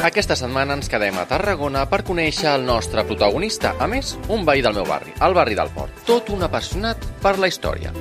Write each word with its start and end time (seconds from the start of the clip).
Aquesta 0.00 0.32
setmana 0.32 0.72
ens 0.78 0.88
quedem 0.88 1.18
a 1.20 1.26
Tarragona 1.28 1.82
per 1.84 1.98
conèixer 2.08 2.48
el 2.54 2.62
nostre 2.64 3.02
protagonista, 3.04 3.74
a 3.76 3.84
més, 3.84 4.14
un 4.32 4.46
veí 4.48 4.62
del 4.64 4.72
meu 4.72 4.86
barri, 4.88 5.12
el 5.20 5.34
barri 5.36 5.58
del 5.58 5.68
Port, 5.74 5.92
tot 6.08 6.30
un 6.32 6.40
apassionat 6.46 7.04
per 7.20 7.34
la 7.36 7.50
història. 7.50 7.92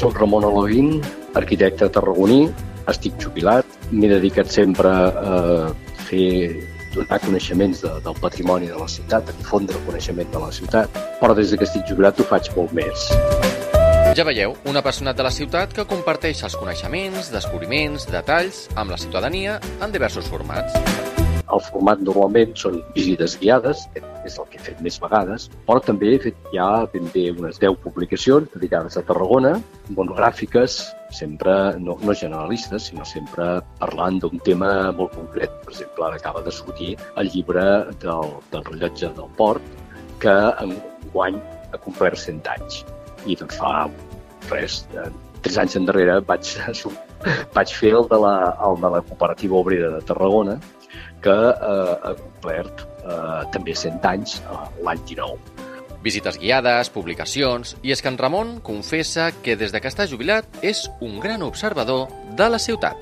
Soc 0.00 0.18
Ramon 0.18 0.48
Aloguín, 0.48 0.96
arquitecte 1.38 1.86
tarragoní, 1.94 2.48
estic 2.90 3.22
jubilat, 3.22 3.78
m'he 3.92 4.10
dedicat 4.10 4.50
sempre 4.50 4.90
a 4.90 5.38
fer 6.08 6.26
donar 6.96 7.20
coneixements 7.22 7.84
de, 7.86 7.94
del 8.02 8.18
patrimoni 8.18 8.72
de 8.72 8.82
la 8.82 8.90
ciutat, 8.90 9.30
a 9.30 9.38
difondre 9.38 9.78
el 9.78 9.86
coneixement 9.86 10.34
de 10.34 10.42
la 10.42 10.50
ciutat, 10.50 11.02
però 11.22 11.38
des 11.38 11.54
que 11.54 11.70
estic 11.70 11.86
jubilat 11.86 12.18
ho 12.18 12.26
faig 12.34 12.50
molt 12.58 12.74
més. 12.74 13.06
Ja 14.18 14.26
veieu, 14.26 14.58
un 14.68 14.76
apassionat 14.76 15.16
de 15.16 15.24
la 15.24 15.30
ciutat 15.32 15.70
que 15.72 15.86
comparteix 15.88 16.42
els 16.44 16.58
coneixements, 16.58 17.30
descobriments, 17.32 18.10
detalls 18.10 18.66
amb 18.74 18.92
la 18.92 19.00
ciutadania 19.00 19.60
en 19.80 19.94
diversos 19.94 20.26
formats. 20.28 21.11
El 21.52 21.60
format 21.68 22.00
normalment 22.00 22.54
són 22.56 22.80
visites 22.96 23.36
guiades, 23.40 23.84
és 24.24 24.38
el 24.38 24.46
que 24.50 24.58
he 24.58 24.64
fet 24.68 24.80
més 24.84 24.98
vegades, 25.02 25.48
però 25.66 25.82
també 25.84 26.12
he 26.14 26.20
fet 26.22 26.50
ja 26.54 26.68
ben 26.92 27.08
bé 27.14 27.26
unes 27.32 27.58
10 27.62 27.78
publicacions 27.84 28.50
dedicades 28.54 28.96
a 28.96 29.04
Tarragona, 29.08 29.54
monogràfiques, 29.98 30.78
sempre 31.12 31.54
no, 31.82 31.98
no 32.00 32.16
generalistes, 32.16 32.88
sinó 32.90 33.04
sempre 33.08 33.48
parlant 33.80 34.20
d'un 34.22 34.40
tema 34.46 34.70
molt 34.96 35.16
concret. 35.18 35.58
Per 35.66 35.74
exemple, 35.74 36.06
ara 36.08 36.20
acaba 36.20 36.44
de 36.46 36.54
sortir 36.54 36.94
el 37.20 37.32
llibre 37.34 37.66
del, 38.04 38.36
del 38.54 38.64
rellotge 38.70 39.12
del 39.18 39.34
port, 39.36 39.82
que 40.22 40.36
en 40.62 40.76
guany 41.12 41.38
ha 41.72 41.82
complert 41.82 42.20
100 42.20 42.48
anys. 42.56 42.82
I 43.26 43.36
doncs 43.38 43.58
fa 43.58 43.86
res, 44.50 44.82
tres 45.42 45.58
anys 45.58 45.76
endarrere 45.78 46.20
vaig, 46.26 46.54
vaig 47.56 47.74
fer 47.74 47.92
el 47.98 48.08
de, 48.10 48.20
la, 48.24 48.36
el 48.68 48.78
de 48.82 48.92
la 48.96 49.02
cooperativa 49.08 49.58
obrera 49.60 49.90
de 49.96 50.06
Tarragona, 50.06 50.56
que 51.22 51.32
eh, 51.32 51.96
ha 52.02 52.14
complert 52.18 52.84
eh, 53.02 53.42
també 53.54 53.74
100 53.78 54.06
anys 54.10 54.40
eh, 54.42 54.62
l'any 54.84 55.02
19. 55.08 55.70
Visites 56.02 56.38
guiades, 56.42 56.90
publicacions... 56.90 57.76
I 57.86 57.94
és 57.94 58.02
que 58.02 58.10
en 58.10 58.18
Ramon 58.18 58.56
confessa 58.66 59.30
que 59.44 59.54
des 59.56 59.70
de 59.70 59.80
que 59.80 59.90
està 59.90 60.08
jubilat 60.10 60.62
és 60.66 60.88
un 61.00 61.20
gran 61.22 61.44
observador 61.46 62.10
de 62.38 62.48
la 62.50 62.58
ciutat. 62.58 62.98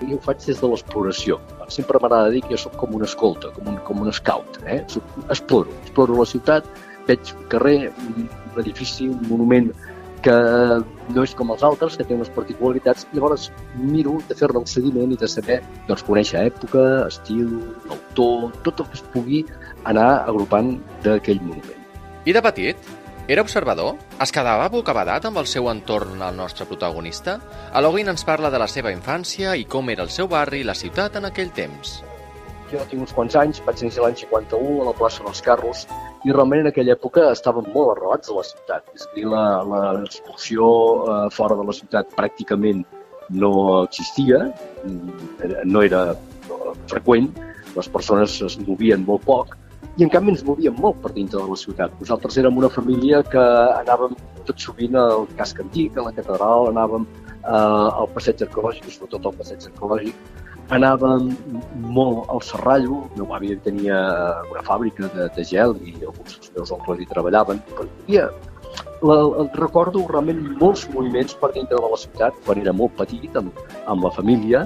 Jo 0.00 0.16
ho 0.16 0.22
faig 0.24 0.40
des 0.46 0.58
de 0.58 0.70
l'exploració. 0.72 1.38
Sempre 1.70 2.00
m'agrada 2.00 2.32
dir 2.32 2.40
que 2.46 2.56
jo 2.56 2.62
sóc 2.64 2.78
com 2.80 2.96
un 2.96 3.04
escolta, 3.04 3.52
com 3.54 3.68
un, 3.68 3.76
com 3.86 4.00
un 4.00 4.12
scout. 4.16 4.62
Eh? 4.64 4.80
Exploro, 5.28 5.76
exploro 5.84 6.16
la 6.18 6.26
ciutat, 6.28 6.66
veig 7.06 7.34
un 7.36 7.44
carrer, 7.52 7.76
un 8.08 8.62
edifici, 8.64 9.10
un 9.12 9.20
monument 9.28 9.68
que 10.22 10.36
no 11.14 11.24
és 11.26 11.34
com 11.34 11.50
els 11.54 11.64
altres, 11.66 11.96
que 11.98 12.06
té 12.06 12.14
unes 12.14 12.30
particularitats, 12.32 13.06
llavors 13.12 13.50
miro 13.74 14.20
de 14.28 14.36
fer-ne 14.38 14.62
un 14.62 14.70
seguiment 14.70 15.12
i 15.12 15.18
de 15.18 15.28
saber, 15.28 15.60
doncs, 15.88 16.04
conèixer 16.06 16.46
època, 16.52 16.84
estil, 17.08 17.58
autor, 17.90 18.50
tot 18.66 18.82
el 18.84 18.90
que 18.92 18.98
es 19.00 19.04
pugui 19.14 19.44
anar 19.90 20.10
agrupant 20.30 20.76
d'aquell 21.04 21.42
monument. 21.42 21.78
I 22.24 22.34
de 22.36 22.42
petit? 22.44 22.92
Era 23.30 23.42
observador? 23.42 23.96
Es 24.22 24.32
quedava 24.34 24.68
bocabadat 24.70 25.26
amb 25.28 25.38
el 25.42 25.46
seu 25.50 25.68
entorn 25.70 26.22
al 26.22 26.34
nostre 26.38 26.66
protagonista? 26.66 27.36
Aloguin 27.78 28.10
ens 28.10 28.26
parla 28.26 28.50
de 28.50 28.58
la 28.62 28.70
seva 28.70 28.90
infància 28.94 29.54
i 29.58 29.66
com 29.66 29.90
era 29.90 30.02
el 30.06 30.10
seu 30.10 30.30
barri 30.30 30.62
i 30.62 30.66
la 30.66 30.74
ciutat 30.78 31.18
en 31.18 31.30
aquell 31.30 31.52
temps. 31.54 32.00
Jo 32.72 32.82
tinc 32.90 33.04
uns 33.04 33.14
quants 33.14 33.36
anys, 33.38 33.60
vaig 33.66 33.82
néixer 33.84 34.02
l'any 34.02 34.18
51 34.24 34.82
a 34.82 34.88
la 34.90 34.96
plaça 34.98 35.22
dels 35.26 35.42
Carros 35.44 35.86
i 36.24 36.32
realment 36.32 36.62
en 36.62 36.70
aquella 36.70 36.94
època 36.94 37.30
estàvem 37.32 37.66
molt 37.74 37.96
arrelats 37.96 38.30
a 38.30 38.36
la 38.36 38.44
ciutat. 38.46 38.90
És 38.94 39.06
a 39.08 39.14
dir, 39.16 39.24
l'expulsió 39.28 40.66
eh, 41.14 41.30
fora 41.34 41.56
de 41.58 41.66
la 41.66 41.74
ciutat 41.76 42.12
pràcticament 42.18 42.84
no 43.30 43.52
existia, 43.82 44.44
mm, 44.84 45.64
no 45.64 45.82
era 45.82 46.04
freqüent, 46.90 47.32
les 47.76 47.88
persones 47.88 48.36
es 48.44 48.58
movien 48.60 49.04
molt 49.06 49.24
poc 49.24 49.56
i 49.98 50.04
en 50.04 50.10
canvi 50.12 50.32
ens 50.32 50.44
movíem 50.44 50.76
molt 50.80 51.00
per 51.04 51.12
dintre 51.16 51.40
de 51.40 51.48
la 51.48 51.58
ciutat. 51.58 51.92
Nosaltres 52.00 52.38
érem 52.40 52.56
una 52.60 52.70
família 52.72 53.22
que 53.32 53.42
anàvem 53.80 54.14
tot 54.48 54.60
sovint 54.60 54.96
al 54.98 55.26
casc 55.38 55.60
antic, 55.60 55.96
a 55.96 56.06
la 56.06 56.14
catedral, 56.16 56.70
anàvem 56.70 57.04
eh, 57.08 57.88
al 58.00 58.08
passeig 58.14 58.44
arqueològic, 58.46 58.88
sobretot 58.94 59.28
al 59.28 59.36
passeig 59.40 59.68
arqueològic, 59.68 60.32
anàvem 60.70 61.32
molt 61.74 62.30
al 62.30 62.40
Serrallo, 62.46 63.02
el 63.10 63.22
meu 63.22 63.34
avi 63.34 63.56
tenia 63.64 63.98
una 64.50 64.62
fàbrica 64.66 65.10
de, 65.16 65.28
de 65.36 65.44
gel 65.44 65.76
i 65.82 65.98
alguns 66.00 66.38
dels 66.38 66.54
meus 66.56 66.72
oncles 66.78 67.02
hi 67.02 67.10
treballaven, 67.10 67.60
però 67.72 67.88
hi 68.06 68.22
la, 69.02 69.16
la, 69.18 69.44
recordo 69.58 70.04
realment 70.08 70.40
molts 70.60 70.86
moviments 70.94 71.34
per 71.40 71.52
dintre 71.56 71.76
de 71.76 71.90
la 71.94 71.98
ciutat, 71.98 72.38
quan 72.46 72.60
era 72.62 72.72
molt 72.72 72.94
petit, 73.00 73.34
amb, 73.36 73.50
amb 73.90 74.06
la 74.06 74.12
família, 74.14 74.62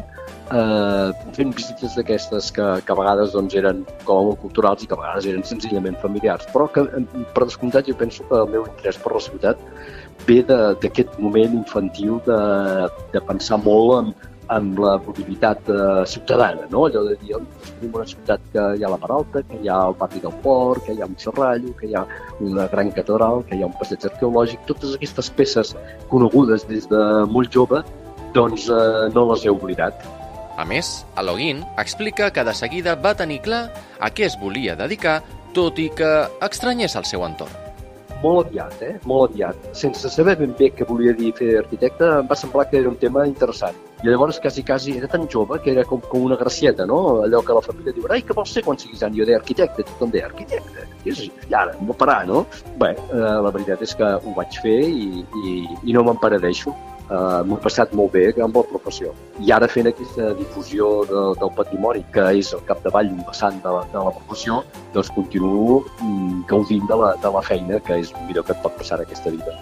eh, 0.53 1.09
fent 1.39 1.55
visites 1.57 1.97
d'aquestes 1.97 2.53
que, 2.53 2.67
que 2.85 2.93
a 2.93 2.99
vegades 3.01 3.33
doncs, 3.35 3.57
eren 3.59 3.83
com 4.05 4.21
a 4.21 4.27
molt 4.31 4.41
culturals 4.45 4.85
i 4.85 4.91
que 4.91 4.97
a 4.97 5.01
vegades 5.01 5.29
eren 5.33 5.47
senzillament 5.49 5.99
familiars, 6.05 6.47
però 6.53 6.69
que 6.73 6.85
per 7.35 7.47
descomptat 7.47 7.89
jo 7.89 7.97
penso 7.99 8.27
que 8.29 8.43
el 8.45 8.53
meu 8.53 8.69
interès 8.69 9.01
per 9.03 9.17
la 9.17 9.25
ciutat 9.25 9.67
ve 10.29 10.41
d'aquest 10.49 11.19
moment 11.23 11.61
infantil 11.63 12.21
de, 12.29 12.41
de 13.15 13.23
pensar 13.29 13.61
molt 13.65 13.99
en, 14.01 14.15
amb 14.49 14.79
la 14.79 14.97
mobilitat 15.03 15.69
eh, 15.69 16.05
ciutadana, 16.07 16.67
no? 16.71 16.85
allò 16.87 17.03
de 17.09 17.17
dir, 17.23 17.39
tenim 17.67 17.95
una 17.99 18.07
ciutat 18.07 18.43
que 18.53 18.65
hi 18.77 18.85
ha 18.85 18.91
la 18.93 18.99
Peralta, 19.03 19.43
que 19.49 19.59
hi 19.63 19.69
ha 19.69 19.79
el 19.89 19.97
pati 19.99 20.23
del 20.23 20.35
port, 20.45 20.85
que 20.87 20.95
hi 20.95 21.03
ha 21.03 21.09
un 21.11 21.17
serrallo, 21.19 21.75
que 21.81 21.91
hi 21.91 21.97
ha 21.99 22.05
una 22.41 22.69
gran 22.73 22.93
catedral, 22.95 23.43
que 23.49 23.59
hi 23.59 23.65
ha 23.65 23.71
un 23.71 23.77
passeig 23.81 24.07
arqueològic, 24.11 24.63
totes 24.71 24.95
aquestes 24.99 25.31
peces 25.39 25.75
conegudes 26.13 26.67
des 26.71 26.89
de 26.93 27.03
molt 27.33 27.53
jove, 27.53 27.83
doncs 28.37 28.71
eh, 28.71 29.11
no 29.15 29.27
les 29.33 29.45
he 29.45 29.53
oblidat. 29.53 30.07
A 30.57 30.65
més, 30.65 31.05
Aloguin 31.21 31.61
explica 31.77 32.31
que 32.33 32.47
de 32.47 32.55
seguida 32.57 32.97
va 32.97 33.17
tenir 33.19 33.43
clar 33.45 33.67
a 34.01 34.09
què 34.09 34.31
es 34.31 34.39
volia 34.41 34.79
dedicar, 34.79 35.21
tot 35.57 35.79
i 35.81 35.91
que 35.93 36.11
estranyés 36.45 36.97
el 36.97 37.09
seu 37.09 37.25
entorn 37.27 37.67
molt 38.23 38.49
aviat, 38.49 38.77
eh? 38.83 38.95
molt 39.05 39.33
aviat. 39.33 39.69
Sense 39.77 40.11
saber 40.13 40.37
ben 40.41 40.55
bé 40.59 40.71
què 40.75 40.87
volia 40.89 41.15
dir 41.17 41.33
fer 41.37 41.57
arquitecte, 41.61 42.09
em 42.21 42.31
va 42.31 42.39
semblar 42.39 42.67
que 42.71 42.81
era 42.81 42.91
un 42.93 42.99
tema 43.01 43.27
interessant. 43.29 43.77
I 44.07 44.11
llavors, 44.13 44.39
quasi, 44.39 44.63
quasi, 44.63 44.93
era 45.01 45.09
tan 45.11 45.27
jove 45.27 45.59
que 45.63 45.73
era 45.73 45.83
com, 45.85 45.99
com 45.99 46.23
una 46.23 46.37
gracieta, 46.39 46.87
no? 46.87 47.23
Allò 47.25 47.41
que 47.43 47.57
la 47.57 47.63
família 47.65 47.95
diu, 47.97 48.07
ai, 48.07 48.23
què 48.23 48.37
vols 48.39 48.53
ser 48.55 48.63
quan 48.63 48.79
siguis 48.79 49.03
gran? 49.03 49.17
Jo 49.19 49.27
deia 49.27 49.41
arquitecte, 49.41 49.83
tothom 49.89 50.13
deia 50.15 50.29
arquitecte. 50.31 50.85
I, 51.03 51.11
és, 51.11 51.25
i 51.27 51.57
ara, 51.59 51.75
no 51.83 51.97
parar, 51.99 52.21
no? 52.29 52.45
Bé, 52.79 52.93
eh, 52.95 53.25
la 53.43 53.51
veritat 53.51 53.83
és 53.83 53.97
que 53.99 54.13
ho 54.23 54.35
vaig 54.37 54.61
fer 54.63 54.79
i, 54.87 55.25
i, 55.43 55.57
i 55.83 55.97
no 55.97 56.07
me'n 56.07 56.23
paradeixo 56.23 56.71
eh, 57.11 57.43
m'ho 57.47 57.59
he 57.59 57.63
passat 57.65 57.95
molt 57.99 58.15
bé 58.15 58.27
amb 58.47 58.59
la 58.59 58.65
professió. 58.71 59.15
I 59.43 59.51
ara 59.57 59.69
fent 59.71 59.91
aquesta 59.91 60.33
difusió 60.39 60.93
de, 61.11 61.25
del 61.41 61.53
patrimoni, 61.59 62.05
que 62.15 62.29
és 62.41 62.53
el 62.57 62.63
capdavall 62.69 63.11
un 63.13 63.25
vessant 63.27 63.59
de, 63.65 63.75
de 63.95 64.05
la 64.09 64.15
professió, 64.21 64.63
doncs 64.95 65.11
continuo 65.19 65.83
mm, 65.99 66.47
gaudint 66.51 66.87
de 66.91 67.01
la, 67.03 67.17
de 67.23 67.35
la 67.39 67.43
feina, 67.51 67.83
que 67.89 67.99
és 68.05 68.15
el 68.15 68.31
millor 68.31 68.47
que 68.47 68.57
et 68.57 68.63
pot 68.63 68.79
passar 68.79 69.03
aquesta 69.03 69.35
vida. 69.35 69.59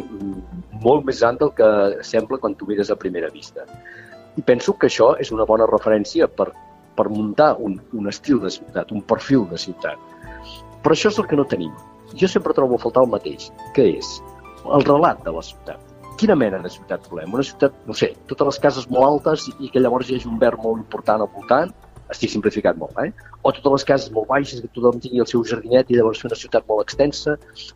molt 0.84 1.06
més 1.08 1.20
gran 1.20 1.40
del 1.42 1.52
que 1.58 1.70
sembla 2.08 2.40
quan 2.40 2.56
tu 2.56 2.68
mires 2.70 2.92
a 2.92 3.00
primera 3.00 3.32
vista. 3.34 3.68
I 4.40 4.42
penso 4.42 4.74
que 4.80 4.88
això 4.88 5.14
és 5.22 5.32
una 5.36 5.46
bona 5.46 5.68
referència 5.70 6.28
per, 6.28 6.50
per 6.98 7.10
muntar 7.12 7.54
un, 7.60 7.80
un 7.94 8.10
estil 8.10 8.40
de 8.42 8.52
ciutat, 8.56 8.92
un 8.96 9.04
perfil 9.14 9.46
de 9.52 9.60
ciutat. 9.60 10.00
Però 10.84 10.96
això 10.96 11.12
és 11.12 11.20
el 11.20 11.28
que 11.28 11.40
no 11.40 11.48
tenim. 11.48 11.74
Jo 12.16 12.30
sempre 12.30 12.56
trobo 12.56 12.80
a 12.80 12.82
faltar 12.82 13.04
el 13.04 13.12
mateix, 13.12 13.52
que 13.76 13.90
és 13.98 14.16
el 14.64 14.86
relat 14.88 15.22
de 15.26 15.34
la 15.36 15.44
ciutat 15.44 15.94
quina 16.24 16.36
mena 16.40 16.60
de 16.62 16.70
ciutat 16.72 17.08
volem? 17.12 17.34
Una 17.34 17.44
ciutat, 17.44 17.74
no 17.90 17.96
sé, 17.98 18.14
totes 18.30 18.48
les 18.52 18.60
cases 18.64 18.86
molt 18.92 19.06
altes 19.08 19.50
i 19.60 19.70
que 19.74 19.82
llavors 19.82 20.10
hi 20.10 20.18
hagi 20.18 20.30
un 20.30 20.38
verd 20.40 20.62
molt 20.64 20.80
important 20.80 21.24
al 21.24 21.32
voltant, 21.34 21.74
estic 22.14 22.32
simplificat 22.34 22.78
molt, 22.80 22.96
eh? 23.04 23.12
O 23.42 23.52
totes 23.52 23.78
les 23.78 23.88
cases 23.90 24.14
molt 24.16 24.30
baixes, 24.30 24.62
que 24.62 24.72
tothom 24.76 25.02
tingui 25.04 25.24
el 25.24 25.30
seu 25.30 25.44
jardinet 25.50 25.92
i 25.92 25.98
llavors 25.98 26.22
fer 26.22 26.30
una 26.30 26.40
ciutat 26.40 26.68
molt 26.70 26.86
extensa, 26.86 27.36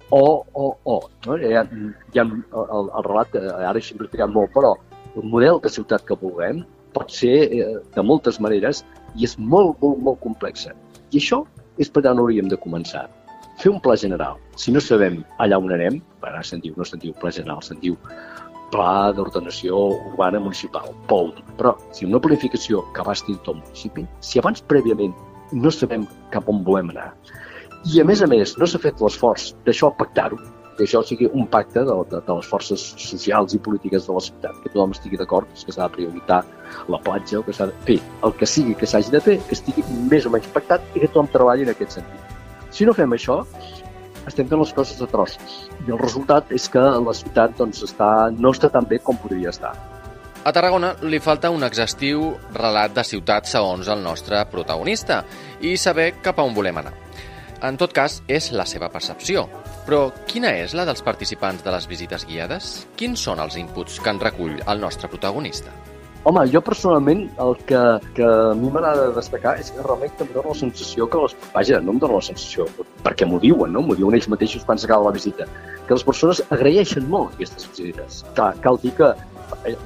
o, 0.10 0.24
o, 0.54 0.70
o. 0.86 0.98
No? 1.28 1.38
Ha, 1.38 1.66
hi 2.14 2.22
ha 2.22 2.26
el, 2.26 2.34
el 2.88 3.08
relat, 3.10 3.38
ara 3.58 3.76
he 3.78 3.86
simplificat 3.86 4.34
molt, 4.34 4.54
però 4.56 4.76
el 5.18 5.30
model 5.34 5.62
de 5.64 5.74
ciutat 5.74 6.06
que 6.08 6.18
vulguem 6.22 6.64
pot 6.96 7.14
ser 7.14 7.36
eh, 7.50 7.70
de 7.96 8.06
moltes 8.06 8.40
maneres 8.44 8.84
i 9.18 9.28
és 9.28 9.38
molt, 9.38 9.78
molt, 9.82 10.02
molt 10.10 10.22
complexa. 10.24 10.74
I 11.12 11.22
això 11.22 11.44
és 11.82 11.90
per 11.94 12.06
on 12.10 12.22
hauríem 12.24 12.50
de 12.50 12.58
començar 12.62 13.08
fer 13.58 13.72
un 13.72 13.80
pla 13.82 13.96
general. 13.98 14.38
Si 14.56 14.72
no 14.72 14.82
sabem 14.82 15.24
allà 15.42 15.58
on 15.62 15.74
anem, 15.74 16.00
ara 16.22 16.44
se'n 16.46 16.62
diu, 16.62 16.76
no 16.78 16.86
se'n 16.86 17.02
diu 17.02 17.16
pla 17.22 17.32
general, 17.34 17.62
se'n 17.66 17.80
diu 17.82 17.98
pla 18.72 19.14
d'ordenació 19.16 19.80
urbana 20.12 20.42
municipal, 20.44 20.92
POUD. 21.08 21.42
Però 21.60 21.76
si 21.96 22.08
una 22.08 22.22
planificació 22.24 22.84
que 22.94 23.04
abasti 23.04 23.38
tot 23.38 23.56
el 23.56 23.62
municipi, 23.62 24.06
si 24.20 24.40
abans 24.44 24.64
prèviament 24.72 25.16
no 25.54 25.72
sabem 25.72 26.06
cap 26.34 26.50
on 26.52 26.64
volem 26.68 26.92
anar, 26.92 27.12
i 27.88 28.02
a 28.02 28.06
més 28.08 28.22
a 28.22 28.28
més 28.28 28.58
no 28.60 28.68
s'ha 28.68 28.82
fet 28.84 29.02
l'esforç 29.04 29.54
d'això 29.66 29.94
pactar-ho, 29.96 30.40
que 30.78 30.86
això 30.86 31.02
sigui 31.06 31.30
un 31.34 31.48
pacte 31.50 31.82
de, 31.88 31.96
de, 32.12 32.20
de 32.26 32.36
les 32.38 32.48
forces 32.52 32.84
socials 33.02 33.56
i 33.56 33.60
polítiques 33.64 34.06
de 34.08 34.14
la 34.14 34.24
ciutat, 34.28 34.60
que 34.62 34.72
tothom 34.74 34.94
estigui 34.94 35.20
d'acord 35.20 35.50
que 35.54 35.74
s'ha 35.74 35.88
de 35.88 35.96
prioritar 35.96 36.44
la 36.94 37.00
platja 37.02 37.40
o 37.40 37.46
que 37.48 37.56
s'ha 37.56 37.70
de 37.72 37.78
fer 37.88 37.98
el 38.28 38.36
que 38.38 38.50
sigui 38.50 38.76
que 38.78 38.90
s'hagi 38.90 39.14
de 39.14 39.24
fer, 39.24 39.38
que 39.48 39.58
estigui 39.58 39.86
més 40.12 40.28
o 40.28 40.34
menys 40.34 40.50
pactat 40.54 40.84
i 40.94 41.02
que 41.02 41.10
tothom 41.10 41.32
treballi 41.34 41.66
en 41.66 41.74
aquest 41.74 41.98
sentit. 41.98 42.38
Si 42.70 42.86
no 42.86 42.94
fem 42.94 43.16
això, 43.16 43.42
estem 44.28 44.48
fent 44.48 44.62
les 44.62 44.74
coses 44.76 45.02
a 45.02 45.08
trossos. 45.10 45.58
I 45.88 45.94
el 45.94 46.02
resultat 46.02 46.52
és 46.56 46.68
que 46.72 46.82
la 46.82 47.16
ciutat 47.16 47.56
doncs, 47.60 47.84
està, 47.88 48.30
no 48.36 48.52
està 48.56 48.70
tan 48.74 48.88
bé 48.88 49.00
com 49.04 49.20
podria 49.20 49.54
estar. 49.54 49.74
A 50.48 50.54
Tarragona 50.56 50.94
li 51.04 51.20
falta 51.20 51.50
un 51.52 51.66
exhaustiu 51.68 52.30
relat 52.56 52.94
de 52.96 53.04
ciutat 53.04 53.50
segons 53.50 53.90
el 53.92 54.04
nostre 54.04 54.40
protagonista 54.52 55.24
i 55.60 55.76
saber 55.76 56.14
cap 56.24 56.40
a 56.40 56.46
on 56.48 56.56
volem 56.56 56.80
anar. 56.84 56.94
En 57.68 57.76
tot 57.76 57.92
cas, 57.92 58.22
és 58.30 58.52
la 58.54 58.68
seva 58.70 58.88
percepció. 58.94 59.48
Però 59.88 60.12
quina 60.30 60.54
és 60.62 60.76
la 60.78 60.86
dels 60.86 61.02
participants 61.02 61.64
de 61.66 61.74
les 61.74 61.88
visites 61.90 62.28
guiades? 62.30 62.72
Quins 63.00 63.20
són 63.20 63.42
els 63.44 63.58
inputs 63.58 64.00
que 64.04 64.14
en 64.14 64.22
recull 64.22 64.60
el 64.60 64.84
nostre 64.84 65.10
protagonista? 65.10 65.74
Home, 66.28 66.42
jo 66.52 66.60
personalment 66.60 67.22
el 67.40 67.54
que, 67.70 67.82
que 68.18 68.26
a 68.28 68.56
mi 68.60 68.68
m'agrada 68.68 69.14
destacar 69.16 69.54
és 69.62 69.70
que 69.72 69.84
realment 69.86 70.12
em 70.26 70.34
dóna 70.34 70.52
la 70.52 70.58
sensació 70.60 71.06
que 71.08 71.22
les... 71.24 71.36
Vaja, 71.54 71.80
no 71.80 71.94
em 71.96 72.02
dóna 72.04 72.18
la 72.20 72.26
sensació, 72.26 72.66
perquè 73.06 73.24
m'ho 73.30 73.40
diuen, 73.40 73.72
no? 73.72 73.86
M'ho 73.86 73.96
diuen 73.96 74.18
ells 74.18 74.28
mateixos 74.34 74.66
quan 74.68 74.82
s'acaba 74.82 75.08
la 75.08 75.16
visita, 75.16 75.48
que 75.88 75.96
les 75.96 76.04
persones 76.04 76.42
agraeixen 76.52 77.08
molt 77.08 77.32
aquestes 77.38 77.70
visites. 77.72 78.26
Clar, 78.36 78.50
cal 78.66 78.82
dir 78.84 78.92
que 79.00 79.14
eh, 79.72 79.78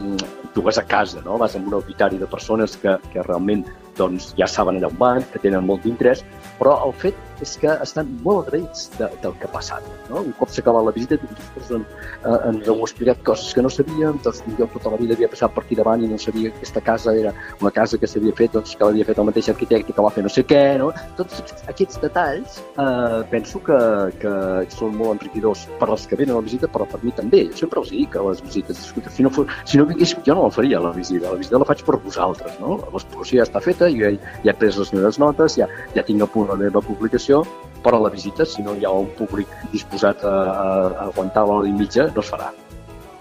tu 0.56 0.66
vas 0.66 0.82
a 0.82 0.86
casa, 0.96 1.22
no? 1.22 1.38
vas 1.38 1.54
amb 1.60 1.70
un 1.70 1.78
auditari 1.78 2.18
de 2.18 2.26
persones 2.26 2.74
que, 2.82 2.98
que 3.14 3.22
realment 3.30 3.62
doncs, 4.02 4.32
ja 4.40 4.50
saben 4.50 4.80
allà 4.80 4.92
on 4.92 5.02
van, 5.02 5.28
que 5.34 5.42
tenen 5.44 5.68
molt 5.68 5.86
d'interès, 5.86 6.26
però 6.60 6.78
el 6.86 6.96
fet 7.02 7.18
és 7.42 7.56
que 7.58 7.72
estan 7.82 8.10
molt 8.22 8.48
agraïts 8.48 8.90
de, 8.98 9.08
del 9.24 9.34
que 9.40 9.48
ha 9.48 9.52
passat. 9.52 9.86
No? 10.10 10.22
Un 10.22 10.34
cop 10.38 10.52
s'acaba 10.54 10.84
la 10.86 10.94
visita, 10.94 11.18
doncs, 11.18 11.72
eh, 11.74 12.36
ens 12.52 12.70
heu 12.70 12.84
explicat 12.86 13.24
coses 13.26 13.56
que 13.58 13.64
no 13.66 13.72
sabíem, 13.74 14.20
doncs, 14.26 14.44
jo 14.60 14.68
tota 14.76 14.94
la 14.94 15.00
vida 15.02 15.18
havia 15.18 15.30
passat 15.32 15.56
per 15.56 15.64
aquí 15.66 15.78
davant 15.80 16.04
i 16.06 16.10
no 16.12 16.20
sabia 16.22 16.52
que 16.52 16.62
aquesta 16.62 16.84
casa 16.86 17.16
era 17.18 17.34
una 17.60 17.72
casa 17.74 17.98
que 17.98 18.10
s'havia 18.10 18.36
fet, 18.38 18.54
doncs, 18.58 18.76
que 18.78 18.86
l'havia 18.86 19.08
fet 19.10 19.22
el 19.22 19.30
mateix 19.32 19.50
arquitecte 19.54 19.96
que 19.98 20.06
va 20.06 20.14
fer 20.14 20.26
no 20.28 20.34
sé 20.34 20.46
què. 20.48 20.62
No? 20.82 20.92
Tots 21.18 21.42
aquests 21.72 22.02
detalls 22.04 22.60
eh, 22.62 23.22
penso 23.34 23.64
que, 23.66 23.80
que 24.22 24.36
són 24.78 24.96
molt 25.02 25.18
enriquidors 25.18 25.66
per 25.82 25.90
als 25.90 26.06
que 26.08 26.20
venen 26.20 26.36
a 26.38 26.42
la 26.42 26.46
visita, 26.46 26.70
però 26.72 26.86
per 26.90 27.02
mi 27.02 27.16
també. 27.18 27.48
Jo 27.50 27.66
sempre 27.66 27.82
els 27.82 27.92
dic 27.94 28.14
que 28.14 28.26
les 28.28 28.46
visites, 28.46 28.86
si 29.18 29.26
no, 29.26 29.34
fos, 29.34 29.50
si 29.66 29.82
no 29.82 29.88
vinguéssim 29.90 30.22
jo 30.28 30.38
no 30.38 30.46
la 30.48 30.54
faria, 30.54 30.80
la 30.84 30.94
visita. 30.96 31.32
La 31.32 31.42
visita 31.42 31.62
la 31.62 31.68
faig 31.68 31.84
per 31.88 31.98
vosaltres. 32.06 32.58
No? 32.62 32.78
L'exploració 32.94 33.42
ja 33.42 33.50
està 33.50 33.64
feta, 33.64 33.90
ja, 34.00 34.14
ja 34.46 34.54
he 34.54 34.58
pres 34.58 34.80
les 34.82 34.94
meves 34.96 35.20
notes, 35.22 35.58
ja, 35.60 35.68
ja 35.96 36.06
tinc 36.08 36.24
a 36.24 36.30
punt 36.30 36.50
la 36.52 36.60
meva 36.60 36.84
publicació, 36.86 37.44
però 37.84 38.02
la 38.02 38.14
visita, 38.14 38.46
si 38.46 38.64
no 38.66 38.76
hi 38.78 38.86
ha 38.86 38.92
un 38.94 39.10
públic 39.18 39.50
disposat 39.72 40.24
a, 40.24 40.34
a, 40.34 40.68
a 40.90 41.08
aguantar 41.10 41.48
l'hora 41.48 41.70
i 41.70 41.74
mitja, 41.76 42.10
no 42.16 42.24
es 42.24 42.34
farà. 42.34 42.52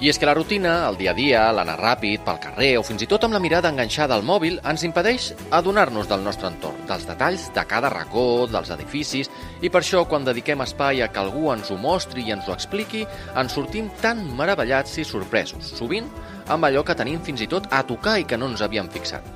I 0.01 0.09
és 0.09 0.17
que 0.17 0.25
la 0.25 0.33
rutina, 0.33 0.89
el 0.89 0.97
dia 0.97 1.11
a 1.13 1.17
dia, 1.17 1.41
l'anar 1.53 1.75
ràpid, 1.77 2.23
pel 2.25 2.39
carrer 2.41 2.71
o 2.81 2.85
fins 2.89 3.03
i 3.05 3.09
tot 3.09 3.27
amb 3.27 3.37
la 3.37 3.41
mirada 3.45 3.69
enganxada 3.69 4.17
al 4.17 4.25
mòbil 4.25 4.57
ens 4.71 4.81
impedeix 4.87 5.27
adonar-nos 5.53 6.09
del 6.09 6.25
nostre 6.25 6.49
entorn, 6.49 6.79
dels 6.89 7.05
detalls 7.05 7.51
de 7.53 7.65
cada 7.69 7.91
racó, 7.93 8.47
dels 8.49 8.73
edificis, 8.73 9.29
i 9.61 9.69
per 9.69 9.83
això 9.83 10.07
quan 10.09 10.25
dediquem 10.25 10.65
espai 10.65 11.05
a 11.05 11.11
que 11.13 11.21
algú 11.21 11.53
ens 11.53 11.69
ho 11.69 11.77
mostri 11.77 12.25
i 12.25 12.33
ens 12.33 12.49
ho 12.49 12.57
expliqui, 12.57 13.05
ens 13.37 13.53
sortim 13.53 13.93
tan 14.01 14.25
meravellats 14.39 14.97
i 14.97 15.05
sorpresos, 15.05 15.75
sovint 15.77 16.09
amb 16.49 16.65
allò 16.65 16.81
que 16.81 16.97
tenim 16.97 17.21
fins 17.21 17.45
i 17.45 17.53
tot 17.53 17.69
a 17.69 17.85
tocar 17.85 18.17
i 18.23 18.25
que 18.25 18.41
no 18.41 18.49
ens 18.49 18.65
havíem 18.65 18.89
fixat. 18.89 19.29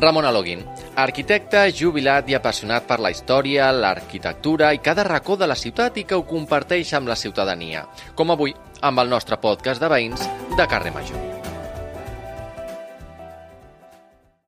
Ramon 0.00 0.24
Aloguin, 0.24 0.62
arquitecte 0.96 1.66
jubilat 1.76 2.30
i 2.32 2.36
apassionat 2.38 2.86
per 2.88 2.96
la 3.04 3.10
història, 3.12 3.66
l'arquitectura 3.68 4.70
i 4.72 4.80
cada 4.80 5.04
racó 5.04 5.36
de 5.36 5.48
la 5.50 5.58
ciutat 5.62 5.98
i 6.00 6.06
que 6.08 6.16
ho 6.16 6.24
comparteix 6.30 6.94
amb 6.96 7.12
la 7.12 7.18
ciutadania, 7.20 7.84
com 8.16 8.32
avui 8.32 8.56
amb 8.80 9.04
el 9.04 9.12
nostre 9.12 9.36
podcast 9.36 9.84
de 9.84 9.92
veïns 9.92 10.24
de 10.56 10.68
Carrer 10.72 10.94
Major. 10.96 11.39